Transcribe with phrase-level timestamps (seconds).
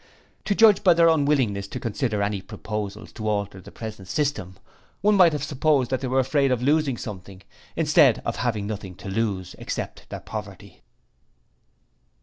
[0.45, 4.57] To judge by their unwillingness to consider any proposals to alter the present system,
[5.01, 7.43] one might have supposed that they were afraid of losing something,
[7.75, 10.81] instead of having nothing to lose except their poverty.